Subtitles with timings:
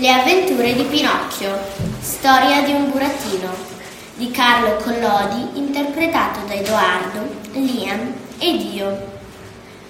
[0.00, 1.58] Le avventure di Pinocchio,
[2.00, 3.50] storia di un burattino,
[4.14, 8.96] di Carlo Collodi, interpretato da Edoardo, Liam ed io.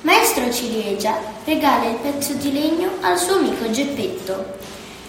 [0.00, 4.56] Maestro Ciliegia regala il pezzo di legno al suo amico Geppetto,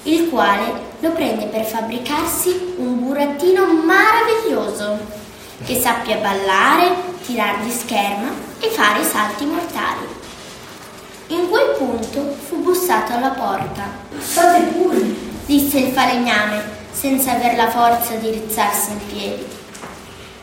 [0.04, 0.70] il quale
[1.00, 5.00] lo prende per fabbricarsi un burattino meraviglioso,
[5.64, 6.94] che sappia ballare,
[7.26, 10.19] tirar di scherma e fare salti mortali.
[11.32, 13.84] In quel punto fu bussato alla porta.
[14.18, 15.00] State pure,
[15.46, 16.60] disse il falegname,
[16.92, 19.46] senza aver la forza di rizzarsi in piedi.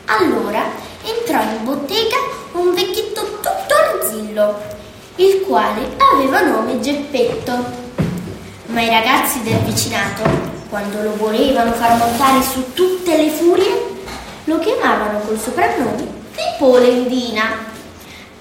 [0.05, 0.63] Allora
[1.03, 2.15] entrò in bottega
[2.53, 4.61] un vecchietto tutto arzillo,
[5.15, 7.53] il quale aveva nome Geppetto.
[8.67, 10.23] Ma i ragazzi del vicinato,
[10.69, 13.95] quando lo volevano far montare su tutte le furie,
[14.45, 17.75] lo chiamavano col soprannome di Polendina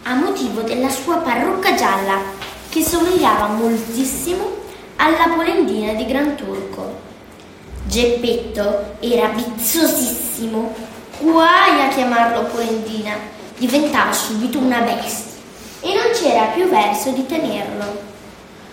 [0.08, 2.35] a motivo della sua parrucca gialla,
[2.76, 4.54] che somigliava moltissimo
[4.96, 7.00] alla polendina di Gran Turco.
[7.86, 10.74] Geppetto era vizzosissimo,
[11.20, 13.14] guai a chiamarlo polendina,
[13.56, 15.40] diventava subito una bestia
[15.80, 17.98] e non c'era più verso di tenerlo.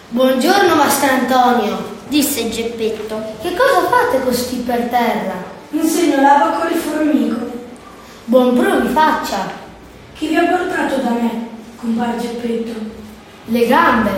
[0.10, 3.24] Buongiorno, Mastrantonio, disse Geppetto.
[3.42, 5.46] Che cosa fate così per terra?
[5.70, 7.40] Insegno l'abaco e formico.
[8.26, 9.50] Buon pro vi faccia.
[10.14, 11.48] Chi vi ha portato da me,
[11.78, 12.93] compare Geppetto?
[13.46, 14.10] Le gambe.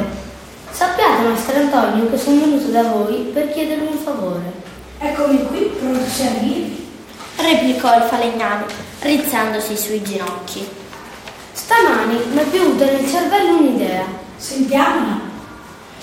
[0.69, 4.53] Sappiate, Maestro Antonio, che sono venuto da voi per chiedervi un favore.
[4.99, 6.87] Eccomi qui, pronto a servirvi.
[7.35, 8.65] Replicò il falegname,
[8.99, 10.67] rizzandosi sui ginocchi.
[11.53, 14.03] Stamani mi è piovuta nel cervello un'idea.
[14.37, 15.19] Sentiamola.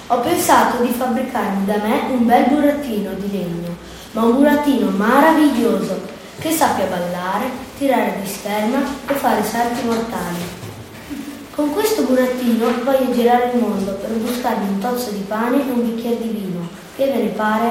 [0.09, 3.77] Ho pensato di fabbricarmi da me un bel burattino di legno,
[4.13, 6.01] ma un burattino meraviglioso
[6.41, 7.49] che sappia ballare,
[7.79, 10.62] tirare di scherma e fare salti mortali.
[11.55, 15.95] Con questo burattino voglio girare il mondo per buscarmi un tozzo di pane e un
[15.95, 16.67] bicchiere di vino.
[16.97, 17.71] Che ve ne pare?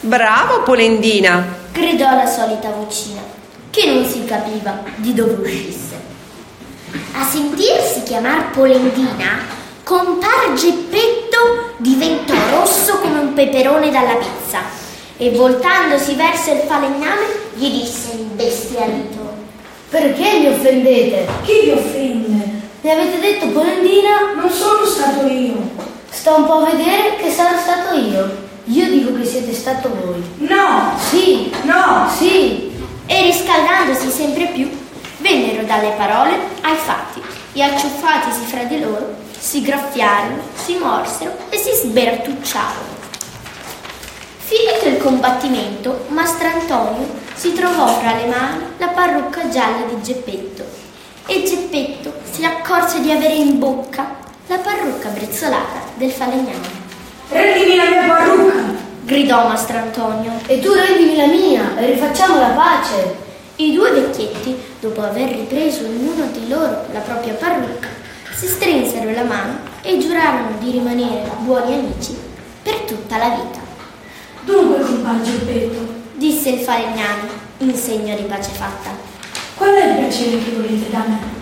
[0.00, 1.44] Bravo Polendina!
[1.72, 3.20] gridò la solita vocina,
[3.70, 5.94] che non si capiva di dove uscisse.
[7.12, 9.42] A sentirsi chiamar Polendina,
[9.84, 14.58] compar Geppetto diventò rosso come un peperone dalla pizza
[15.16, 19.34] e voltandosi verso il falegname gli disse imbestialito
[19.88, 21.28] Perché mi offendete?
[21.44, 22.57] Chi vi offende?
[22.80, 24.34] Mi avete detto Polendina?
[24.36, 25.56] Non sono stato io.
[26.10, 28.46] Sto un po' a vedere che sarò stato io.
[28.66, 30.22] Io dico che siete stato voi.
[30.46, 30.92] No!
[30.96, 31.52] Sì!
[31.62, 32.08] No!
[32.16, 32.70] Sì!
[33.06, 34.70] E riscaldandosi sempre più,
[35.16, 37.20] vennero dalle parole ai fatti
[37.52, 42.96] e acciuffatisi fra di loro, si graffiarono, si morsero e si sbertucciarono.
[44.38, 50.64] Finito il combattimento, Mastrantonio si trovò fra le mani la parrucca gialla di Geppetto
[51.26, 52.12] e Geppetto
[52.68, 54.14] accorse di avere in bocca
[54.46, 56.86] la parrucca brizzolata del falegname.
[57.30, 58.56] Rendimi la mia parrucca!
[59.04, 60.32] gridò Mastrantonio.
[60.46, 63.26] E tu rendimi la mia e rifacciamo la pace.
[63.56, 67.88] I due vecchietti, dopo aver ripreso ognuno di loro la propria parrucca,
[68.36, 72.14] si strinsero la mano e giurarono di rimanere buoni amici
[72.62, 73.60] per tutta la vita.
[74.44, 78.90] Dunque, compare Geppetto, Disse il falegname in segno di pace fatta.
[79.56, 81.37] qual è il piacere che volete da me?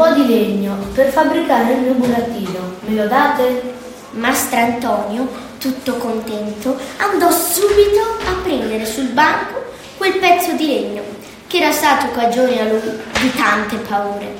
[0.00, 2.76] Po' di legno per fabbricare il mio burattino.
[2.86, 3.74] Me lo date?
[4.12, 5.28] Mastrantonio,
[5.58, 9.62] tutto contento, andò subito a prendere sul banco
[9.98, 11.02] quel pezzo di legno
[11.46, 12.80] che era stato cagione a lui
[13.20, 14.34] di tante paure.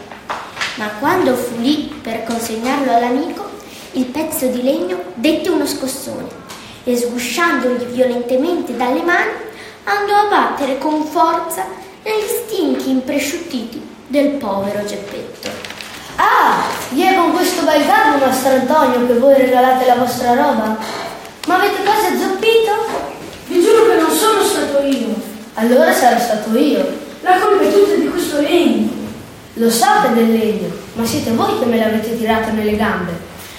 [0.76, 3.46] Ma quando fu lì per consegnarlo all'amico,
[3.92, 6.28] il pezzo di legno dette uno scossone
[6.84, 9.32] e sgusciandogli violentemente dalle mani
[9.84, 11.66] andò a battere con forza
[12.02, 15.48] negli stinchi impresciuttiti del povero Geppetto.
[16.16, 20.76] Ah, gli è con questo bel garbo, Mastro Antonio, che voi regalate la vostra roba?
[21.46, 23.08] Ma avete quasi azzoppito?
[23.46, 25.14] Vi giuro che non sono stato io.
[25.54, 26.86] Allora sarò stato io.
[27.22, 28.88] La colpa è tutta di questo legno.
[29.54, 33.12] Lo so che è del legno, ma siete voi che me l'avete tirato nelle gambe.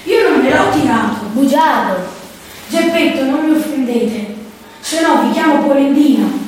[0.03, 1.25] Io non me l'ho tirato.
[1.31, 2.19] Bugiardo!
[2.69, 4.35] Geppetto, non mi offendete.
[4.79, 6.40] Se no vi chiamo Polendina.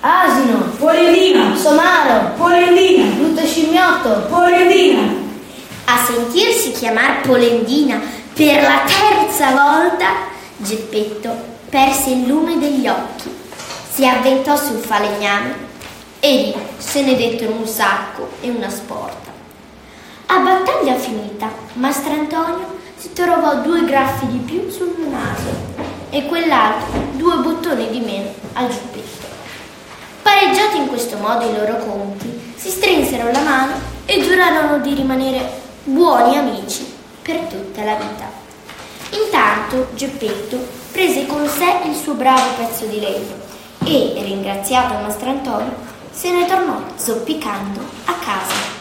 [0.00, 0.70] Asino!
[0.78, 1.56] Polendina!
[1.56, 2.34] Somaro!
[2.36, 3.04] Polendina!
[3.16, 4.26] Brutto scimmiotto!
[4.28, 5.12] Polendina!
[5.86, 8.00] A sentirsi chiamar Polendina
[8.32, 11.34] per la terza volta, Geppetto
[11.68, 13.28] perse il lume degli occhi,
[13.90, 15.66] si avventò sul falegname
[16.20, 19.32] e lì se ne dettero un sacco e una sporta.
[20.26, 27.36] A battaglia finita, Mastrantonio si trovò due graffi di più sul naso e quell'altro due
[27.38, 29.17] bottoni di meno al giubbetto.
[30.98, 33.74] Questo modo i loro conti, si strinsero la mano
[34.04, 35.48] e giurarono di rimanere
[35.84, 36.92] buoni amici
[37.22, 38.28] per tutta la vita.
[39.10, 40.58] Intanto Geppetto
[40.90, 43.36] prese con sé il suo bravo pezzo di legno
[43.84, 45.72] e, ringraziato Mastro Antonio,
[46.10, 48.77] se ne tornò zoppicando a casa.